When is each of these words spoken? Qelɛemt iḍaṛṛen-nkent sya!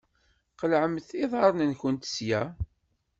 Qelɛemt 0.59 1.09
iḍaṛṛen-nkent 1.23 2.03
sya! 2.13 2.41